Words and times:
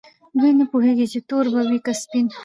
دوی 0.37 0.51
نه 0.59 0.65
پوهیږي 0.71 1.05
چې 1.11 1.19
تور 1.29 1.45
به 1.53 1.61
وي 1.69 1.79
که 1.85 1.93
سپین. 2.01 2.27